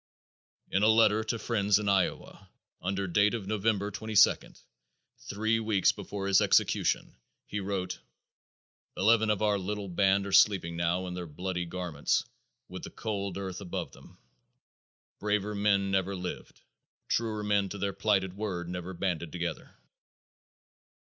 In 0.71 0.81
a 0.81 0.87
letter 0.87 1.23
to 1.25 1.37
friends 1.37 1.77
in 1.77 1.87
Iowa, 1.87 2.49
under 2.81 3.05
date 3.05 3.35
of 3.35 3.45
November 3.45 3.91
22d, 3.91 4.59
three 5.29 5.59
weeks 5.59 5.91
before 5.91 6.25
his 6.27 6.41
execution, 6.41 7.15
he 7.45 7.59
wrote: 7.59 7.99
"Eleven 8.97 9.29
of 9.29 9.43
our 9.43 9.59
little 9.59 9.87
band 9.87 10.25
are 10.25 10.31
sleeping 10.31 10.75
now 10.75 11.05
in 11.05 11.13
their 11.13 11.27
bloody 11.27 11.65
garments 11.65 12.25
with 12.67 12.81
the 12.81 12.89
cold 12.89 13.37
earth 13.37 13.61
above 13.61 13.91
them. 13.91 14.17
Braver 15.19 15.53
men 15.53 15.91
never 15.91 16.15
lived; 16.15 16.61
truer 17.07 17.43
men 17.43 17.69
to 17.69 17.77
their 17.77 17.93
plighted 17.93 18.33
word 18.35 18.67
never 18.67 18.95
banded 18.95 19.31
together." 19.31 19.71